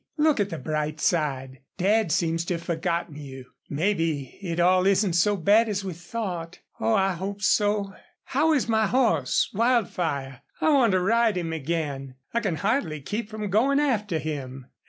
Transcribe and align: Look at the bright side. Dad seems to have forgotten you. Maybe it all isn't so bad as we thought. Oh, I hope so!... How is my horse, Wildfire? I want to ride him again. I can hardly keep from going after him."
Look 0.17 0.39
at 0.39 0.49
the 0.49 0.57
bright 0.57 0.99
side. 0.99 1.59
Dad 1.77 2.11
seems 2.11 2.43
to 2.45 2.55
have 2.55 2.63
forgotten 2.63 3.17
you. 3.17 3.51
Maybe 3.69 4.39
it 4.41 4.59
all 4.59 4.87
isn't 4.87 5.13
so 5.13 5.37
bad 5.37 5.69
as 5.69 5.83
we 5.85 5.93
thought. 5.93 6.57
Oh, 6.79 6.95
I 6.95 7.13
hope 7.13 7.43
so!... 7.43 7.93
How 8.23 8.51
is 8.51 8.67
my 8.67 8.87
horse, 8.87 9.51
Wildfire? 9.53 10.41
I 10.59 10.69
want 10.73 10.93
to 10.93 10.99
ride 11.01 11.37
him 11.37 11.53
again. 11.53 12.15
I 12.33 12.39
can 12.39 12.55
hardly 12.55 12.99
keep 12.99 13.29
from 13.29 13.51
going 13.51 13.79
after 13.79 14.17
him." 14.17 14.69